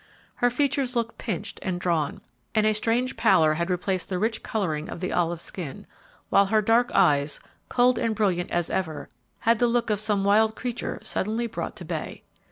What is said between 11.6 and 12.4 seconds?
to bay.